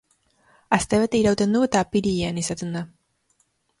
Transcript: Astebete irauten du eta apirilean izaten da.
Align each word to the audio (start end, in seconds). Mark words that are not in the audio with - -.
Astebete 0.77 1.21
irauten 1.25 1.53
du 1.57 1.61
eta 1.67 1.83
apirilean 1.87 2.41
izaten 2.43 2.77
da. 2.79 2.83